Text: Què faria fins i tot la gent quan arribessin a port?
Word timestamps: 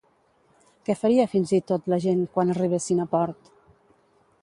Què 0.89 0.95
faria 1.01 1.27
fins 1.35 1.53
i 1.59 1.61
tot 1.73 1.91
la 1.95 2.01
gent 2.09 2.25
quan 2.39 2.55
arribessin 2.57 3.05
a 3.05 3.09
port? 3.15 3.57